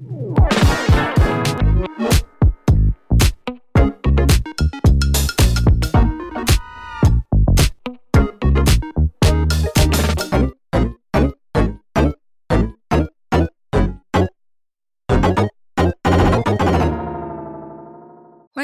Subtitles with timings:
[0.00, 0.08] 欢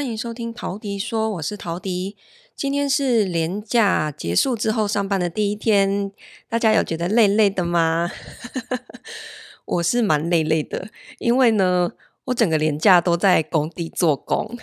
[0.03, 2.17] 迎收听陶迪说，我是陶迪。
[2.55, 6.11] 今天是连假结束之后上班的第一天，
[6.49, 8.09] 大家有觉得累累的吗？
[9.67, 10.89] 我是蛮累累的，
[11.19, 11.91] 因为呢，
[12.25, 14.57] 我整个连假都在工地做工。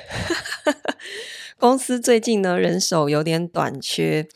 [1.56, 4.26] 公司最近呢，人手有点短缺，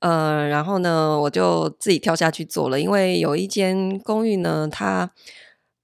[0.00, 5.10] 呃，然后呢，我就自己跳下去做了，因为有一间公寓呢，它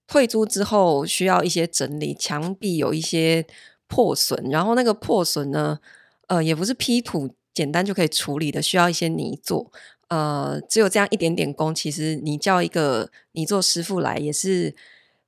[0.07, 3.47] 退租之后需要一些整理，墙壁有一些。
[3.87, 5.79] 破损，然后那个破损呢，
[6.27, 9.71] 呃，也不是 P 图简单就可以处理的，需要一些泥做。
[10.15, 14.77] 呃，只有这样一点点工，其实你叫一个你做师傅来也是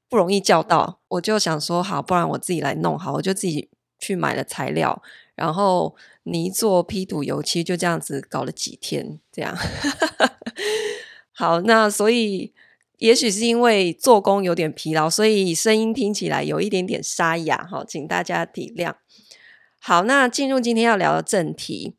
[0.08, 1.00] 不容易叫到。
[1.08, 5.02] 我就想说，好，不然我自己来弄好，我就自己去买了材料，
[5.34, 9.56] 然后泥作、P 图、油漆，就这样子搞了几天，这样。
[11.34, 12.52] 好，那所以。
[12.98, 18.94] 也许是因为做工有点疲劳，所以声音听起来有一点点沙哑，哈，请大家体谅。
[19.78, 21.94] 好，那进入今天要聊的正题，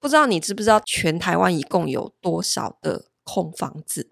[0.00, 4.08] 不知道你知不知道全台湾一共有多少的空房子？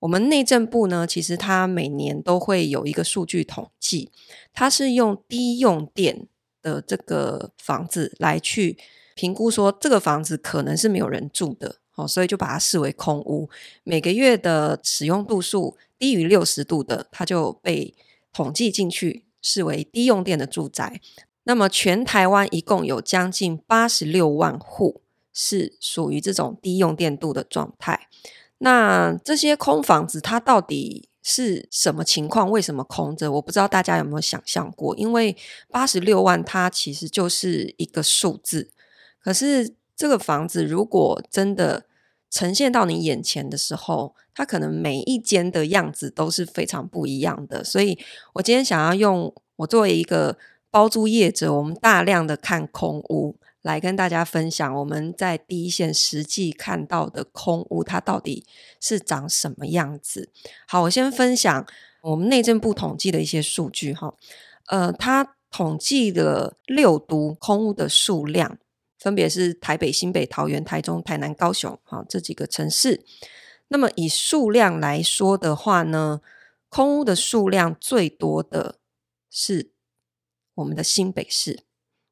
[0.00, 4.12] 我们内政部呢，其实它每年都会有一个数据统计，
[4.52, 6.28] 它是用低用电
[6.62, 8.78] 的这个房子来去
[9.14, 11.76] 评估，说这个房子可能是没有人住的。
[11.96, 13.48] 哦，所以就把它视为空屋，
[13.82, 17.94] 每个月的使用度数低于六十度的，它就被
[18.34, 21.00] 统计进去，视为低用电的住宅。
[21.46, 25.00] 那么全台湾一共有将近八十六万户
[25.32, 28.08] 是属于这种低用电度的状态。
[28.58, 32.50] 那这些空房子它到底是什么情况？
[32.50, 33.32] 为什么空着？
[33.32, 34.94] 我不知道大家有没有想象过？
[34.96, 35.36] 因为
[35.70, 38.70] 八十六万它其实就是一个数字，
[39.22, 39.74] 可是。
[39.98, 41.86] 这个房子如果真的
[42.30, 47.64] 呈现到你眼前的时候，它可能每一间的样子都是非常不一样的。
[47.64, 47.98] 所以
[48.34, 50.36] 我今天想要用我作为一个
[50.70, 58.46] 包租业者，我们大量的看空屋，来跟大家分享我们在第一线实际看到的空屋，它到底
[58.80, 60.30] 是长什么样子。
[60.66, 61.66] 好，我先分享
[62.02, 64.14] 我们内政部统计的一些数据哈。
[64.66, 68.58] 呃，它统计的六都空屋的数量。
[68.98, 73.04] 分别是台北、新北、桃园、台中、台南、高雄，好，这几个城市。
[73.68, 76.20] 那么以数量来说的话呢，
[76.68, 78.78] 空屋的数量最多的
[79.30, 79.70] 是
[80.56, 81.60] 我们的新北市。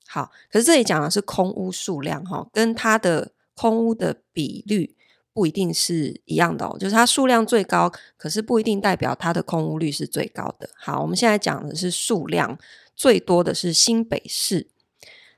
[0.07, 4.97] 好，可是这里讲的是空屋数量哈，跟它的空屋的比率
[5.33, 6.77] 不一定是一样的哦。
[6.79, 10.71] 就是它数量最高，可是不一定代表它的空屋率是最高的。
[10.77, 12.59] 好，我们现在讲的是数量
[12.95, 14.69] 最多的是新北市。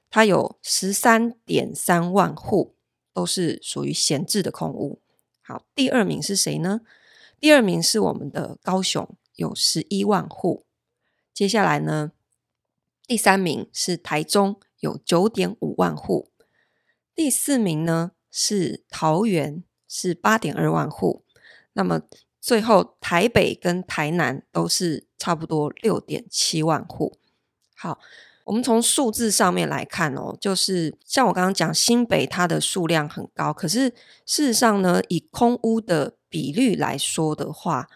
[0.09, 2.75] 它有十三点三万户，
[3.13, 5.01] 都是属于闲置的空屋。
[5.43, 6.81] 好，第二名是谁呢？
[7.39, 10.65] 第二名是我们的高雄，有十一万户。
[11.35, 12.13] 接下来呢，
[13.07, 16.31] 第三名是台中，有九点五万户。
[17.15, 21.25] 第四名呢是桃园，是八点二万户。
[21.73, 22.03] 那么
[22.41, 27.19] 最后台北跟台南都是差不多六点七万户。
[27.77, 27.99] 好。
[28.47, 33.89] 我们从数字上面来看哦，就是像我刚刚讲，新北它的数量很高，可是
[34.25, 37.89] 事实上呢，以空屋的比率来说的话，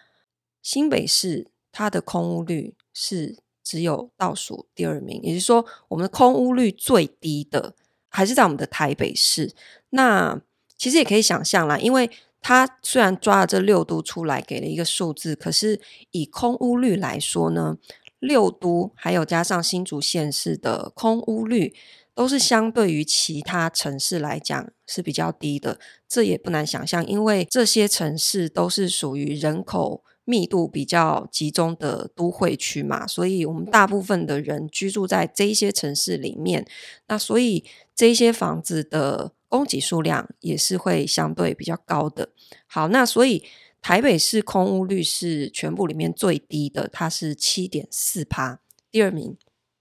[0.61, 3.37] 新北市它的空屋率是
[3.71, 7.73] 只有倒数第二名，也就是说，我们的空屋率最低的
[8.09, 9.53] 还是在我们的台北市。
[9.91, 10.41] 那
[10.77, 12.09] 其实也可以想象啦，因为
[12.41, 15.79] 它虽然抓了这六都出来给了一个数字，可是
[16.11, 17.77] 以空屋率来说呢，
[18.19, 21.73] 六都还有加上新竹县市的空屋率，
[22.13, 25.79] 都是相对于其他城市来讲是比较低的。
[26.09, 36.65] 这也不难想象，因为这些城市都是属于人口密度比较集中的都会区嘛，所以我们大部分的人居住在这些城市里面，
[37.07, 42.29] 那所以这些房子的供给数量也是会相对比较高的。
[42.65, 43.43] 好，那所以。
[43.83, 48.61] 台北市空屋率是全部里面最低的，它是七点四趴。
[48.91, 49.35] 第二名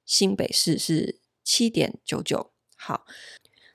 [0.07, 2.51] 新北市是七点九九。
[2.77, 3.05] 好，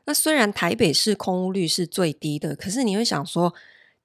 [0.06, 3.54] 那虽然台北市空屋率是最低的，可是你会想说，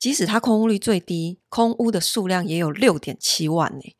[0.00, 3.94] 即使它空屋率最低，空屋的数量也有六点七万呢。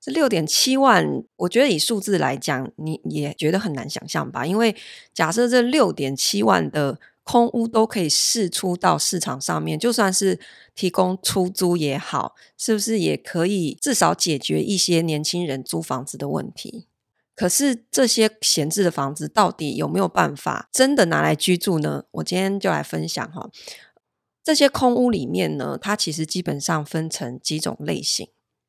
[0.00, 4.46] 这六点七万，我觉得以数字来讲，你也觉得很难想象吧？
[4.46, 4.76] 因为
[5.12, 10.38] 假设这六点七万的空屋都可以释出到市场上面，就算是
[10.74, 16.86] 提供出租也好，是不是也可以至少解决一些年轻人租房子的问题？
[17.34, 22.04] 可是这些闲置的房子到底有没有办法真的拿来居住呢？
[22.12, 23.48] 我今天就来分享哈，
[24.44, 28.28] 这些空屋里面呢，它其实基本上分成几种类型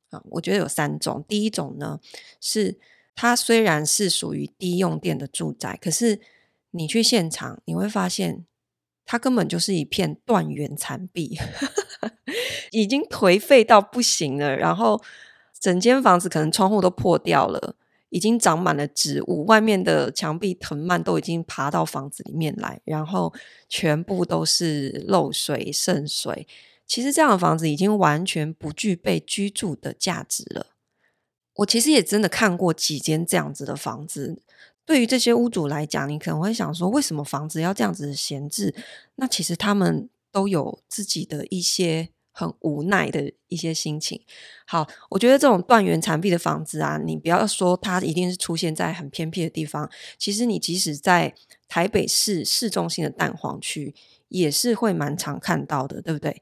[0.10, 1.24] 啊，我觉得有三种。
[1.27, 2.00] 第一种呢，
[2.39, 2.80] 是
[3.13, 6.22] 它虽然是属于低用电的住宅，可是
[6.72, 8.45] 你去现场你会发现，
[9.06, 11.38] 它根本就是一片断垣残壁，
[12.72, 14.56] 已经颓废到不行了。
[14.56, 15.04] 然后
[15.60, 17.75] 整间房子可能窗户都破掉了。
[18.15, 23.33] 已经长满了植物，外面的墙壁藤蔓都已经爬到房子里面来，然后
[23.67, 26.47] 全部都是漏水渗水。
[26.88, 30.67] 其实这样的房子已经完全不具备居住的价值了。
[31.56, 34.41] 我其实也真的看过几间这样子的房子。
[34.85, 38.73] 对于这些屋主来讲，你可能会想说，为什么房子要这样子闲置？
[39.15, 42.14] 那其实他们都有自己的一些。
[42.38, 44.22] 很无奈的一些心情。
[44.68, 51.34] 好，我觉得这种断垣残壁的房子啊，你不要说它一定是出现在很偏僻的地方，其实你即使在
[51.70, 53.96] 台北市市中心的蛋黄区，
[54.28, 56.42] 也是会蛮常看到的，对不对？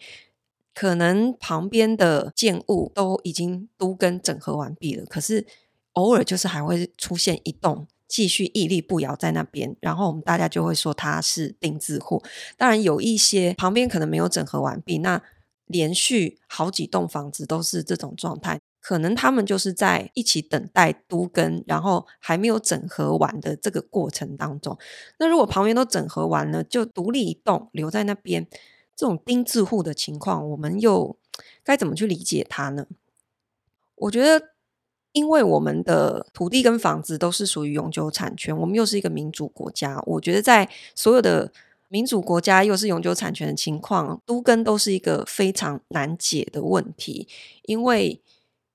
[0.74, 5.46] 可能旁边的建物都已经都跟整合完毕了，可是
[5.92, 12.24] 偶尔就是还会出现一栋继续屹立不摇在那边，然后我们大家就会说它是钉子户。
[12.58, 15.22] 当然有一些旁边可能没有整合完毕，那
[15.74, 24.78] 连续好几栋房子都是这种状态，可能他们就是在一起等待都更，然后还没有整合完的这个过程当中。
[25.18, 28.48] 那如果旁边都整合完了，就独立一栋留在那边，
[28.96, 31.18] 这种钉子户的情况，我们又
[31.64, 32.86] 该怎么去理解它呢？
[33.96, 34.50] 我觉得，
[35.14, 41.52] 因为我们的土地跟房子都是属于永久产权，我们又是一个民主国家，我觉得在所有的
[41.94, 47.28] 民主国家又是永久产权的情况，都更都是一个非常难解的问题，
[47.66, 48.20] 因为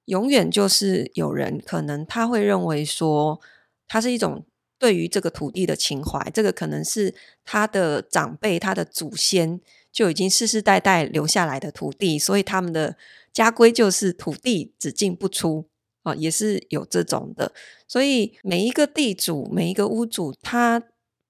[0.05, 3.41] 永远就是有人可能他会认为说，
[3.89, 4.47] 它是一种
[4.79, 7.13] 对于这个土地的情怀，这个可能是
[7.45, 9.61] 他的长辈、他的祖先
[9.91, 12.97] 就已经世世代代留下来的土地，所以他们的
[13.33, 15.67] 家规就是土地只进不出
[16.05, 17.53] 啊，也是有这种的，
[17.89, 20.85] 所以每一个地主、每一个屋主，他。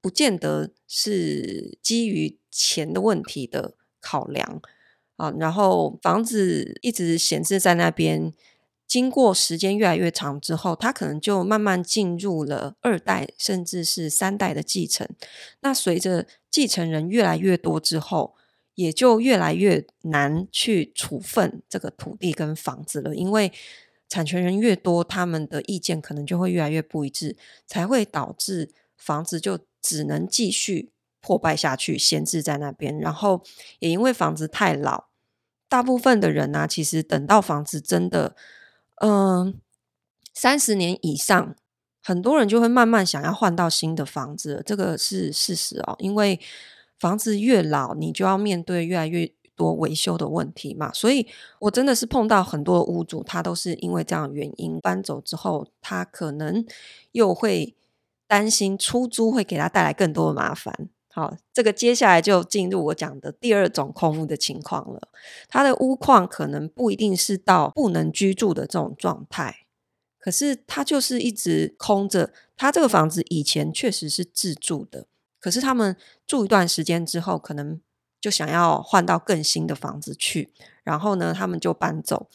[0.09, 4.63] 不见得是基于钱的问题的考量
[5.17, 8.33] 啊，然后房子一直闲置在那边，
[8.87, 15.07] 经过时间越来越长之后，它可能就慢慢进入了二代甚至是三代的继承。
[15.61, 18.35] 那随着继承人越来越多之后，
[18.77, 23.53] 也就越来越难去处分这个土地跟房子了，因为
[24.09, 29.68] 产权人越多，他们的意见可能就会越来越不一致，才会导致房子就。
[29.81, 32.99] 只能继续破败下去，闲置在那边。
[32.99, 33.43] 然后
[33.81, 35.07] 也因为房子太老，
[35.69, 38.37] 大部分的人呢、其实等到房子真的，
[39.03, 39.61] 嗯，
[40.33, 41.57] 三十年以上，
[42.03, 44.63] 很多人就会慢慢想要换到新的房子。
[44.65, 46.41] 这个是事实哦，因为
[46.99, 50.93] 房子越老，你就要面对越来越多维修的问题嘛。
[50.93, 51.27] 所以
[51.61, 56.65] 我真的是碰到很多屋主，他都是因为这样原因搬走之后，他可能
[57.13, 57.75] 又会。
[58.29, 60.89] 担心出租会给他带来更多的麻烦。
[61.11, 65.09] 好，这个接下来就进入我讲的第二种空屋的情况了。
[65.49, 69.67] 他的屋况可能不一定是到不能居住的这种状态，
[70.21, 72.33] 可是他就是一直空着。
[72.57, 75.07] 他这个房子以前确实是自住的，
[75.41, 77.81] 可是他们住一段时间之后，可能
[78.21, 80.53] 就想要换到更新的房子去，
[80.85, 82.29] 然后呢，他们就搬走。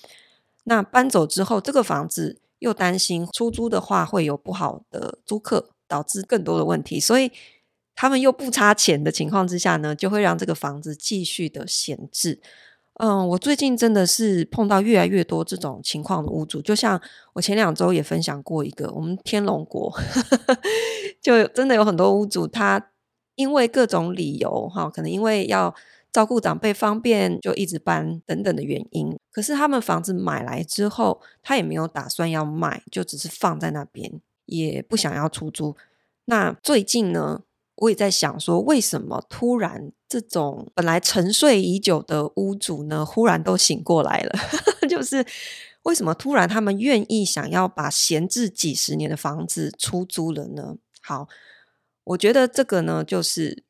[0.63, 5.72] 那搬走之后，这个房子又担心出租的话会有不好的租客。
[5.87, 7.31] 导致更多的问题，所以
[7.95, 12.41] 他们又不差钱的情况之下呢，就会让这个房子继续的闲置。
[12.99, 17.01] 嗯，我最近真的是碰到越来越多这种情况的屋主，就像
[17.33, 19.91] 我前两周也分享过一个，我们天龙国
[21.19, 22.91] 就真的有很多屋主，他
[23.33, 25.73] 因为各种理由哈，可能因为要
[26.11, 29.17] 照顾长辈方便，就一直搬等等的原因。
[29.31, 34.21] 可是他们房子买来之后，他也没有打算要卖，就只是放在那边。
[34.45, 35.75] 也不想要出租。
[36.25, 37.41] 那最近呢，
[37.75, 44.39] 我也在想说，为什么突然这种本来沉睡已久的屋主呢，忽然都醒过来了？
[44.88, 45.25] 就是
[45.83, 50.77] 为什么突然他们愿意想要把闲置几十年的房子出租了呢？
[51.01, 51.27] 好，
[52.05, 53.63] 我觉得这个呢，就是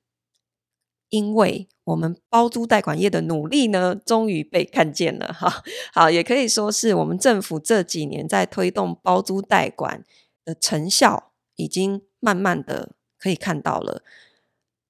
[1.10, 5.34] 因为我们包租代管业的努力呢，终于被看见了。
[5.34, 5.64] 哈，
[5.94, 10.04] 好，也可以说是我们政府这几年在推动包租代管
[10.46, 14.04] 的成效已经慢慢的可以看到了，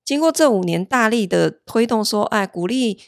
[0.04, 3.00] 经过这五年大力的推动，说，哎，鼓励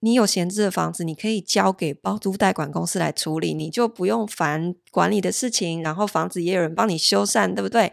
[0.00, 7.90] 你有闲置的房子，你可以交给包租代管公司来处理，你就不用烦管理的事情，然后房子也有人帮你修缮，对不对？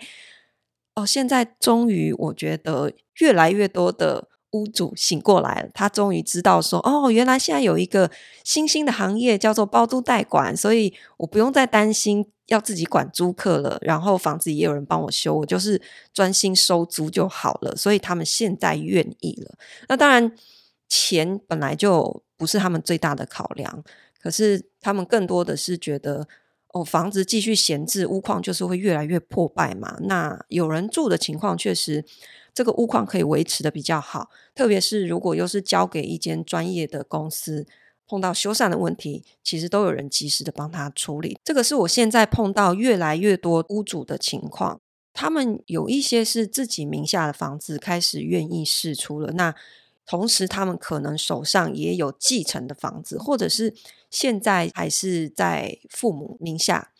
[0.95, 8.11] 哦，现在终于，我觉得越来越多的屋主醒过来了，他终于知道说，哦，原来现在有一个
[8.43, 15.81] 新兴的行业叫做包租代管，所以我不用再担心要自己管租客了，然后房子也有人帮我修，我就是
[16.13, 17.75] 专心收租就好了。
[17.75, 19.55] 所以他们现在愿意了。
[19.87, 20.31] 那当然，
[20.87, 23.83] 钱本来就不是他们最大的考量，
[24.21, 26.27] 可是他们更多的是觉得。
[26.73, 29.97] 哦，房子继续闲置，屋况就是会越来越破败嘛。
[30.03, 32.05] 那有人住的情况，确实
[32.53, 34.29] 这个屋况可以维持的比较好。
[34.55, 37.67] 特别是如果又是交给一间专业的公司，
[38.11, 41.39] 碰到修缮的问题，其实都有人及时的帮他处理。
[41.45, 44.81] 这个是我现在碰到越来越多屋主的情况。
[45.13, 49.31] 他们有一些是自己名下的房子，开始愿意释出了。
[49.31, 49.55] 那
[50.05, 53.73] 同时，他们可能手上也有继承的房子，或者是
[54.09, 56.91] 现在还是在父母名下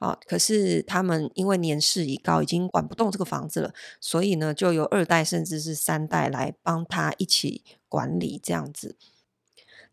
[0.00, 0.18] 啊。
[0.26, 8.96] 可是他们因为年事已高，已经管不动这个房子了，所以呢，就由二代甚至是三代来帮他一起管理这样子。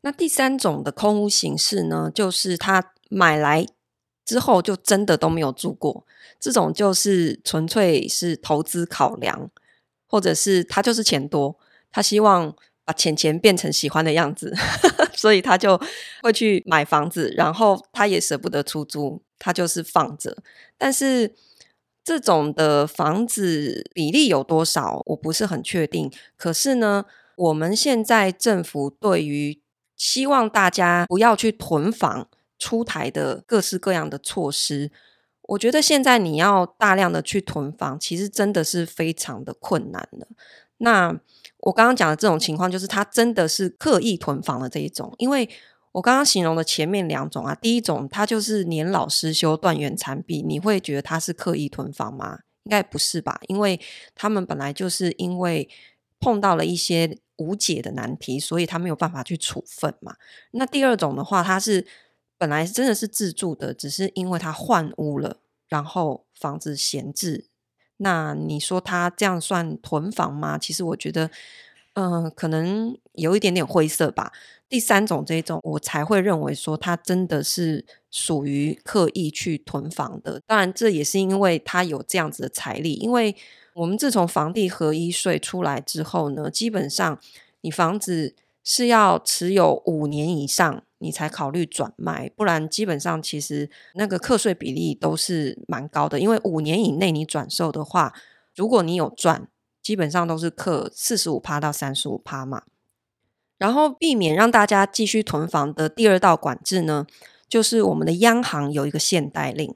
[0.04, 3.66] 那第三种的空屋形式呢，就是他买来
[4.26, 6.06] 之后就真的都没有住过，
[6.40, 9.50] 这种就是纯粹是投资考量，
[10.08, 11.58] 或者是他就是钱多。
[11.92, 14.54] 他希望把钱钱变成喜欢的样子，
[15.16, 15.80] 所以他就
[16.22, 20.38] 会去买房子，然后他也舍不得出租，他就是放着。
[20.78, 21.34] 但是
[22.04, 26.12] 这种的房子比例有多少，我不是很确定。
[26.36, 27.06] 可是呢，
[27.38, 29.62] 我们现在政府对于
[30.04, 32.28] 希望大家不要去囤房
[32.60, 34.92] 出台的各式各样的措施，
[35.44, 40.28] 我觉得现在你要大量的去囤房，其实真的是非常的困难的。
[40.80, 41.18] 那
[41.60, 45.16] 我刚刚讲的这种情况，就是他真的是刻意囤房的这一种。
[45.20, 45.50] 因为
[45.94, 52.40] 我刚刚形容的前面两种啊，第一种他就是年老失修、断垣残壁，你会觉得他是刻意囤房吗？
[52.66, 53.40] 应该不是吧？
[53.48, 53.80] 因为
[54.14, 55.70] 他们本来就是因为
[56.24, 60.16] 碰到了一些无解的难题，所以他没有办法去处分嘛。
[60.52, 61.86] 那第二种的话，他是
[62.38, 65.38] 本来真的是自住的，只是因为他换屋了，
[65.68, 67.48] 然后房子闲置。
[67.98, 70.58] 那你说他这样算囤房吗？
[70.58, 71.30] 其实我觉得，
[71.94, 74.32] 嗯、可能有一点点灰色吧。
[74.70, 80.42] 第三种这种，我才会认为说他真的是属于刻意去囤房的。
[80.48, 82.94] 当然，这也是因为他有这样子的财力。
[82.94, 83.36] 因为
[83.74, 87.20] 我们自从房地合一税出来之后呢，基本上
[87.62, 90.84] 你房子是要持有五年以上。
[91.00, 96.18] 你才考虑转卖，不然基本上其实那个课税比例都是蛮高的。
[96.18, 98.14] 因为五年以内你转售的话，
[98.56, 99.50] 如果你有赚，
[99.82, 102.64] 基本上都是课四十五趴到三十五趴嘛。
[103.58, 107.06] 然后避免让大家继续囤房的第二道管制呢，
[107.50, 109.76] 就是我们的央行有一个限贷令。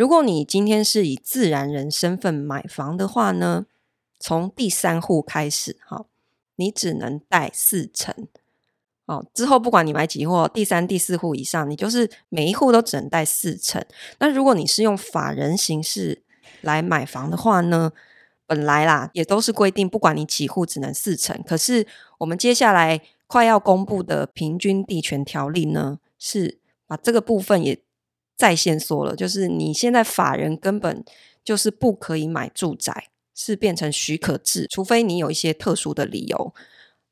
[0.00, 3.66] 如果你今天是以自然人身份买房的话呢，
[4.18, 6.06] 从第三户开始，哈，
[6.56, 8.26] 你只能贷四成。
[9.04, 13.84] 哦，之后不管你买几户，第三、第四户以上，你就是每一户都只能贷四成。
[14.20, 16.22] 那如果你是用法人形式
[16.62, 17.92] 来买房的话呢，
[18.46, 21.38] 本来啦也都是规定，不管你几户只能四成。
[21.42, 27.82] 可是我们接下来快要公布的平均地权条例呢，是把这个部分也
[28.40, 31.04] 再限缩了，就是你现在法人根本
[31.44, 36.54] 就是不可以买住宅，是变成许可制，除非你有一些特殊的理由。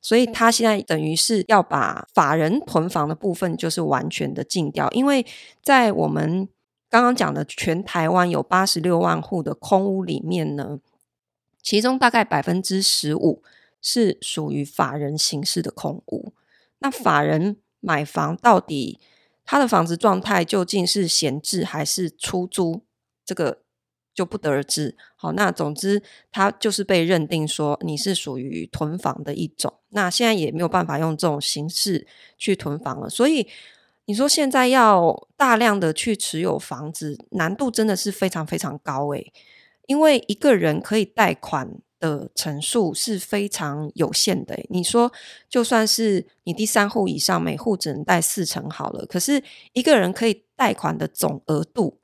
[0.00, 5.26] 所以他现在等于是要把法人囤房的部分就是完全的禁掉，因为
[5.62, 6.48] 在我们
[6.88, 10.78] 刚刚讲的全台湾有八十六万户的空屋里面呢，
[11.60, 13.42] 其中大概百分之十五
[13.82, 16.32] 是属于法人形式的空屋。
[16.78, 18.98] 那法人买房到底
[19.48, 22.84] 他的房子状态究竟是闲置还是出租？
[23.24, 23.62] 这个。
[24.18, 24.96] 就不得而知。
[25.14, 26.02] 好，那总之，
[26.32, 29.72] 他就是被认定说你是属于囤房的一种。
[29.90, 32.04] 那现在也没有办法用这种形式
[32.36, 33.08] 去囤房了。
[33.08, 33.46] 所以
[34.06, 39.32] 你说现在要大量的去持有房子，难度真的是非常非常高诶。
[39.86, 44.58] 因为一个人可以贷款的成数是非常有限的。
[44.68, 45.12] 你说，
[45.48, 51.98] 就算是你第三户以上，每户只能贷四成好了，可是一个人可以贷款的总额度。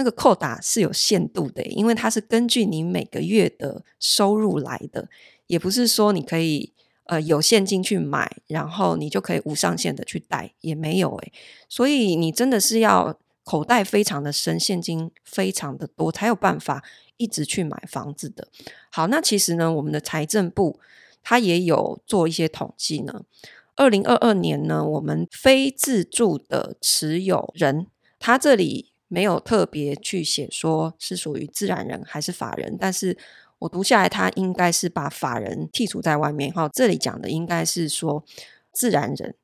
[0.00, 5.08] 那个扣打是有限度的，因为它是根据你每个月的收入来的，
[5.48, 6.72] 也不是说你可以
[7.06, 11.32] 呃有现金去买，然后你就可以无上限的去贷，也没有诶。
[11.68, 16.84] 所以你真的是要口袋非常的深，现金非常的多，才有办法
[17.18, 18.48] 一直去买房子的。
[18.90, 20.80] 好，那其实呢，我们的财政部
[21.22, 23.24] 他也有做一些统计呢。
[23.76, 27.86] 二零二二年呢，我们非自住的持有人，
[28.18, 33.16] 他这里没有特别去写说是属于自然人还是法人，但是
[33.60, 36.52] 我读下来，他应该是把法人剔除在外面。
[36.52, 38.24] 哈，这里讲的应该是说
[38.72, 39.34] 自然人。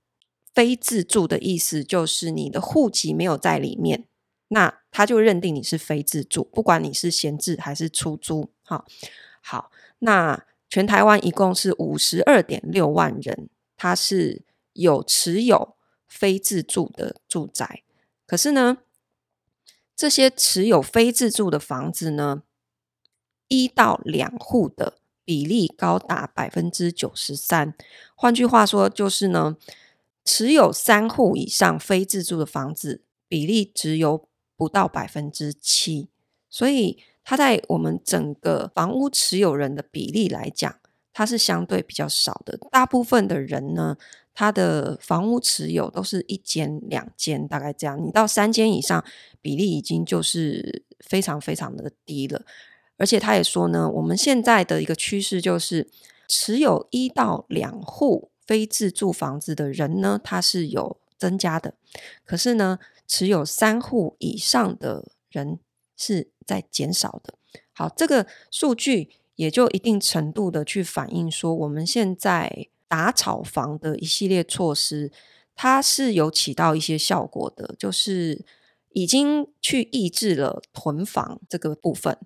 [0.55, 4.05] 非自住的意思就是你的户籍没有在里面，
[4.55, 8.53] 那他就认定你是非自住，不管你是闲置还是出租。
[8.63, 8.87] 好，
[9.41, 14.43] 好，那全台湾一共是五十二点六万人，他是
[14.75, 15.75] 有持有
[16.07, 17.83] 非自住的住宅。
[18.27, 18.79] 可是呢，
[19.97, 22.45] 这些持有非自住的房子呢，
[23.49, 27.75] 一到两户的比例高达百分之九十三。
[28.15, 29.57] 换句话说，就是呢。
[30.27, 36.09] 持有三户以上非自住的房子比例只有不到百分之七，
[36.49, 40.75] 所以它在我们整个房屋持有人的比例来讲，
[41.13, 42.59] 它是相对比较少的。
[42.71, 43.97] 大部分的人呢，
[44.35, 48.03] 他的房屋持有都是一间、两间，大概这样。
[48.05, 49.05] 你到三间以上，
[49.41, 52.45] 比例已经就是非常非常的低了。
[52.97, 55.89] 而且他也说呢，我们现在的一个趋势就是
[56.29, 58.31] 持有一到两户。
[58.47, 61.73] 非自住房子的人呢，他是有增加的，
[62.27, 65.59] 可是呢，持有三户以上的人
[65.97, 67.35] 是在减少的。
[67.73, 75.11] 好，这个数据也就一定程度的去反映说，我们现在打炒房的一系列措施，
[75.57, 78.45] 它是有起到一些效果的，就是
[78.93, 82.17] 已经去抑制了囤房这个部分。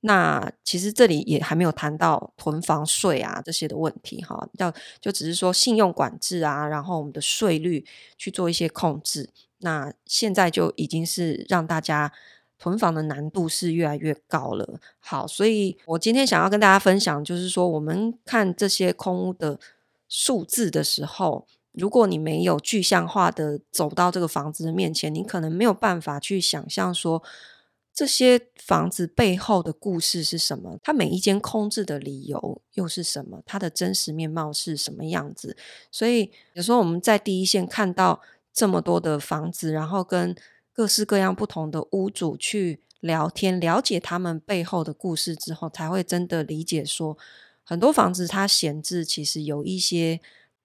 [0.00, 7.84] 那其实这里也还没有谈到囤房税啊这些的问题哈，要就只是说信用管制啊，然后我们的税率
[8.16, 9.30] 去做一些控制。
[9.66, 12.12] 那现在就已经是让大家
[12.56, 14.78] 囤房的难度是越来越高了。
[15.00, 19.58] 好，所以我今天想要跟大家分享，就是说我们看这些空屋的
[20.08, 27.22] 数字的时候，如果你没有具象化的走到这个房子的面前，你可能没有办法去想象说。
[27.98, 30.78] 这些房子背后的故事是什么？
[30.82, 33.40] 它每一间空置的理由又是什么？
[33.46, 35.56] 它的真实面貌是什么样子？
[35.90, 38.20] 所以有时候我们在第一线看到
[38.56, 40.34] 这么多的房子，然后跟
[40.72, 47.18] 各式各样不同的屋主去聊天，了解他们背后的故事之后，才会真的理解说，
[47.62, 50.20] 很多房子它闲置其实有一些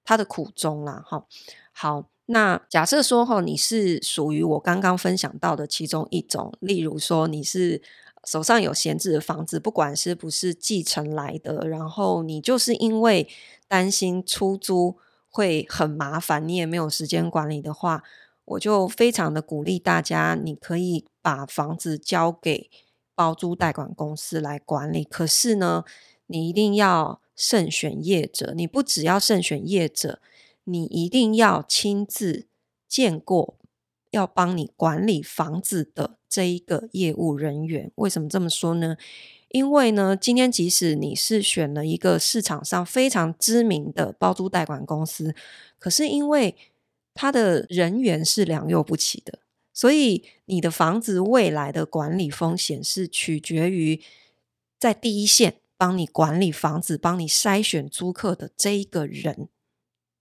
[0.06, 1.04] 它的苦衷啦。
[1.06, 1.25] 哈，
[1.73, 2.08] 好。
[2.27, 7.82] 那假设说哈，你是属于我刚刚分享到的其中一种，例如说你是
[8.23, 13.27] 手上有闲置的房子，不管是不是继承来的，然后你就是因为
[13.67, 14.95] 担心出租
[15.31, 18.03] 会很麻烦，你也没有时间管理的话，
[18.45, 22.69] 我就非常的鼓励大家，你可以把房子交给
[23.15, 25.03] 包租代管公司来管理。
[25.03, 25.85] 可是呢，
[26.27, 30.19] 你一定要慎选业者，你不只要慎选业者。
[30.63, 32.45] 你一定要亲自
[32.87, 33.57] 见过
[34.11, 37.91] 要帮你管理房子的这一个业务人员。
[37.95, 38.95] 为什么这么说呢？
[39.53, 45.35] 因为呢，今天即使你是选了一个市场上非常知名的包租代管公司，
[45.77, 46.55] 可是因为
[47.13, 49.39] 他的人员是良莠不齐的，
[49.73, 54.01] 所以你的房子未来的管理风险是取决于
[54.79, 59.49] 在第一线帮你管理房子、帮你筛选租客的这一个人。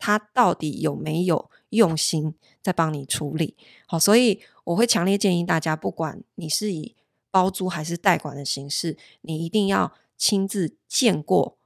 [0.02, 3.54] 他到底有没有用心在帮你处理？
[3.86, 6.96] 好，所以我会强烈建议大家，不管你是以
[7.30, 11.56] 包租还是代管的形式，你一定要亲自见过。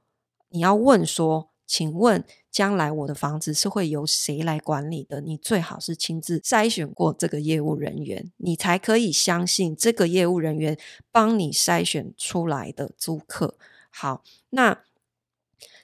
[0.49, 10.77] 你要问说：“请问将来我的房子是会由谁来管理的？”你最好是亲自筛选过这个业务人员，你才可以相信这个业务人员
[11.11, 13.57] 帮你筛选出来的租客。
[13.89, 14.83] 好，那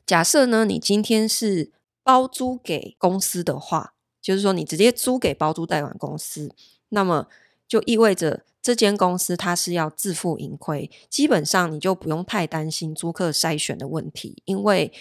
[0.06, 1.72] 假设呢，你今天是。
[2.04, 6.52] 包租给公司的话，就是说你直接租给包租代管公司，
[6.90, 7.28] 那么
[7.72, 14.92] 就意味着这间公司它是要自负盈亏，基本上你就不用太担心租客筛选的问题，因为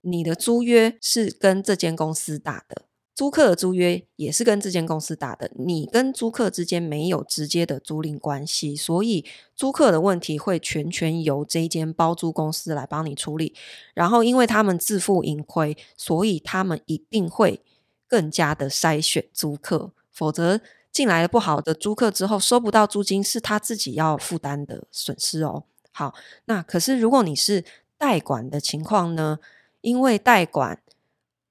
[0.00, 2.82] 你的租约是跟这间公司打的。
[3.14, 13.54] 租客的租约也是跟这间公司打的，你跟租客之间没有直接的租赁关系，所以租客的问题会全权由这一间包租公司来帮你处理。
[13.94, 17.60] 然后，因为他们自负盈亏，所以他们一定会
[18.08, 20.60] 更加的筛选租客，否则
[20.96, 25.64] 进来了不好的租客之后收不到租金，是他自己要负担的损失哦。
[25.92, 26.14] 好，
[26.46, 27.62] 那可是如果你是
[27.98, 29.38] 代管的情况呢？
[29.82, 30.80] 因为代管。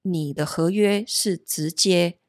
[0.08, 2.20] 你的合约是直接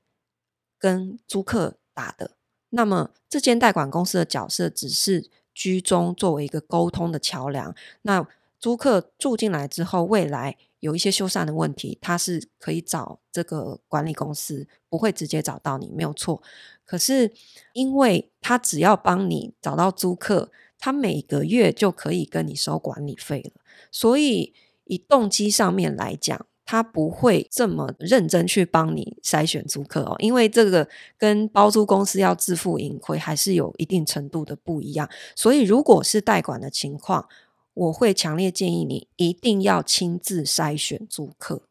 [0.79, 2.31] 跟租客打的，
[2.71, 7.75] 那么这间代管公司的角色只是居中作为一个沟通的桥梁。
[8.01, 8.27] 那
[8.59, 16.41] 租客住进来之后，未来有一些修缮的问题，他是可以找这个管理公司，不会直接找到你，没有错。
[16.85, 17.33] 可是
[17.73, 35.09] 因为他只要帮你找到租客，他每个月就可以跟你收管理费了，所以以动机上面来讲，他不会这么认真去帮你筛选租客哦，因为这个跟包租公司要自负盈亏还是有一定程度的不一样。
[35.35, 37.29] 所以如果是代管的情况，
[37.77, 41.65] 我会强烈建议你一定要亲自筛选租客，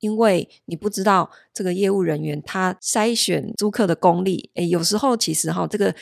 [0.00, 4.50] 因为你不知道这个业务人员他筛选租客的功力。
[4.52, 5.94] 诶，有时候其实哈，这个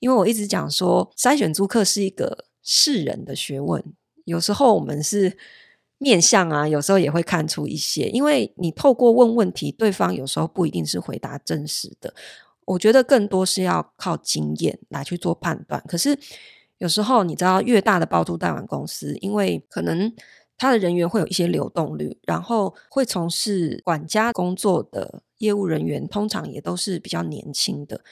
[0.00, 3.84] 因为我一直讲说，筛选租客是一个世人的学问。
[4.24, 5.38] 有时候我们是
[5.98, 12.12] 面相啊，有时候也会看出一些，因为你透过问问题，对方有时候不一定是回答真实的。
[12.64, 15.80] 我觉得更多是要靠经验来去做判断。
[15.86, 16.18] 可是。
[16.78, 20.12] 有时候你知道，越大的包租代管公司，因为可能
[20.58, 28.02] 他的人员会有一些流动率，然后会从事管家工作的业务人员，通常也都是比较年轻的。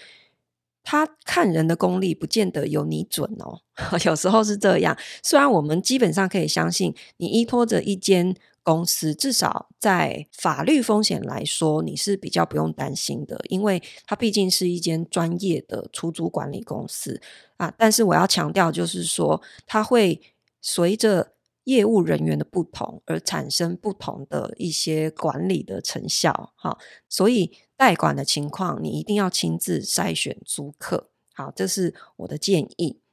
[0.82, 3.60] 他看人的功力不见得有你准哦，
[4.04, 4.96] 有时候是这样。
[5.22, 8.34] 虽然我们基本上可以相信，你依托着一间。
[8.64, 17.20] 公司至少在法律风险来说，你是比较不用担心的，因为它毕竟是一间专业的出租管理公司
[17.58, 17.72] 啊。
[17.76, 20.20] 但是我要强调，就是说它会
[20.62, 26.52] 随着业务人员的不同而产生不同的一些管理的成效。
[26.56, 31.10] 好，所以代管的情况，你一定要亲自筛选租客。
[31.34, 33.03] 好，这是我的建议。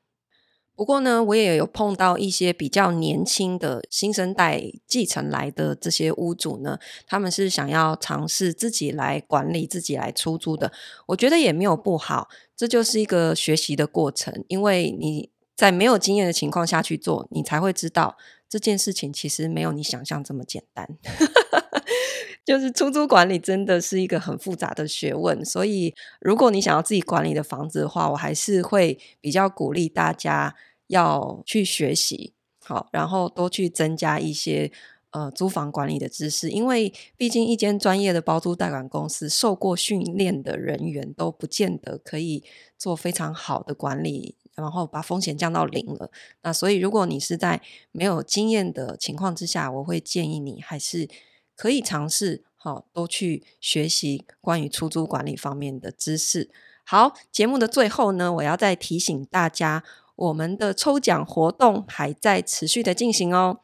[0.82, 10.72] 不过呢，我也有碰到一些比较年轻的新生代继承来的这些屋主呢，他们是想要尝试自己来管理、自己来出租的。
[11.06, 14.44] 我觉得也没有不好，这就是一个学习的过程。
[14.48, 18.18] 因为你在没有经验的情况下去做，你才会知道
[18.50, 20.88] 这件事情其实没有你想象这么简单。
[22.44, 30.56] 就是出租管理真的是一个很复杂的学问，所以如果你想要自己管理的房子的话，我还是会比较鼓励大家
[30.92, 34.72] 要去学习，好，然后多去增加一些
[35.10, 42.44] 呃租房管理的知识，因为毕竟一间专业的包租代管公司，受过训练的人员都不见得可以
[42.78, 46.12] 做非常好的管理，然后把风险降到零了。
[46.44, 51.08] 那所以如果你是在没有经验的情况之下，我会建议你还是。
[51.54, 56.50] 可以尝试，好，多去学习关于出租管理方面的知识。
[56.84, 59.84] 好，节目的最后呢，我要再提醒大家，
[60.22, 63.62] 我们的抽奖活动还在持续的进行哦。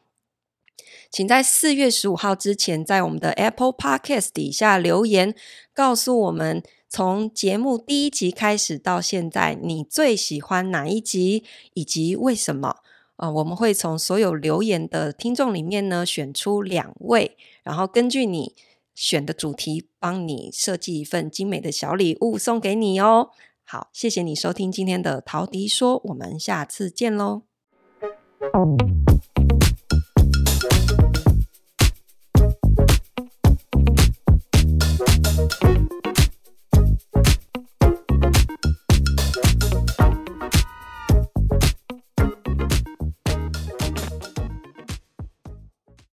[1.08, 5.34] 请在四月十五号之前，在我们的 Apple Podcast 底下留言，
[5.72, 11.44] 告诉我们从节目第一集开始到现在，你最喜欢哪一集，
[11.74, 12.78] 以及为什么。
[13.16, 18.54] 呃，我们会从所有留言的听众里面呢，选出两位，然后根据你
[18.94, 23.30] 选的主题，帮你设计一份精美的小礼物送给你哦。
[23.70, 27.42] 好，谢谢你收听今天的陶迪说，我们下次见喽。